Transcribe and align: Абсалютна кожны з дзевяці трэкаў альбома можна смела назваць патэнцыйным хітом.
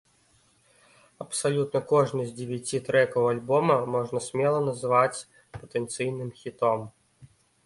Абсалютна 1.25 1.81
кожны 1.91 2.23
з 2.29 2.33
дзевяці 2.39 2.81
трэкаў 2.87 3.27
альбома 3.35 3.77
можна 3.97 4.19
смела 4.29 4.59
назваць 4.71 5.25
патэнцыйным 5.61 6.29
хітом. 6.43 6.85